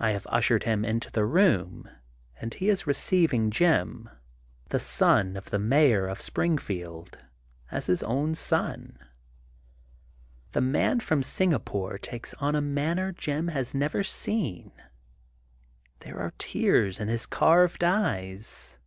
I 0.00 0.10
have 0.10 0.26
ushered 0.30 0.64
him 0.64 0.84
into 0.84 1.12
the 1.12 1.24
room, 1.24 1.88
and 2.40 2.52
he 2.52 2.68
is 2.70 2.88
receiving 2.88 3.52
Jim, 3.52 4.08
the 4.70 4.80
son 4.80 5.36
of 5.36 5.50
the 5.50 5.60
Mayor 5.60 6.06
250 6.06 6.06
THE 6.08 6.10
GOLDEN 6.10 6.12
BOOK 6.12 6.18
OF 6.18 6.24
SPRINGFIELD 6.24 7.04
of 7.04 7.10
Springfield, 7.12 7.70
as 7.70 7.86
his 7.86 8.02
own 8.02 8.34
son. 8.34 8.98
The 10.54 10.60
Man 10.60 10.98
from 10.98 11.22
Singapore 11.22 11.98
takes 11.98 12.34
on 12.40 12.56
a 12.56 12.60
manner 12.60 13.12
Jim 13.12 13.46
has 13.46 13.72
never 13.74 14.02
seen. 14.02 14.72
There 16.00 16.18
are 16.18 16.32
tears 16.38 16.98
in 16.98 17.06
his 17.06 17.24
carved 17.24 17.84
eyes. 17.84 18.78